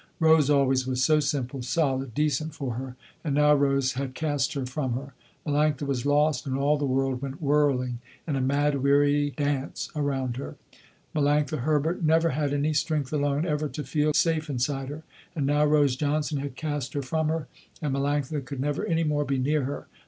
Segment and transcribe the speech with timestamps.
[0.19, 2.95] Rose always was so simple, solid, decent, for her.
[3.23, 5.13] And now Rose had cast her from her.
[5.45, 10.37] Melanctha was lost, and all the world went whirling in a mad weary dance around
[10.37, 10.55] her.
[11.15, 15.03] Melanctha Herbert never had any strength alone ever to feel safe inside her.
[15.35, 17.45] And now Rose Johnson had cast her from her,
[17.79, 19.85] and Melanctha could never any more be near her.